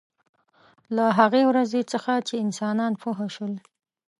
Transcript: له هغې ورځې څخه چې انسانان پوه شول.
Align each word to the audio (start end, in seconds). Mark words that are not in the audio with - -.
له 0.95 1.05
هغې 1.19 1.43
ورځې 1.49 1.81
څخه 1.91 2.13
چې 2.27 2.35
انسانان 2.45 2.93
پوه 3.01 3.19
شول. 3.35 3.53